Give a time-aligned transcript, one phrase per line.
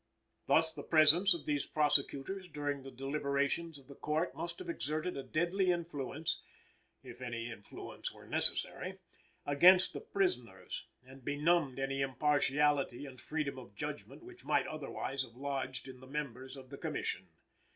[0.47, 5.15] Thus, the presence of these prosecutors during the deliberations of the Court must have exerted
[5.15, 6.41] a deadly influence
[7.03, 8.97] (if any influence were necessary)
[9.45, 15.35] against the prisoners, and benumbed any impartiality and freedom of judgment which might otherwise have
[15.35, 17.27] lodged in the members of the Commission.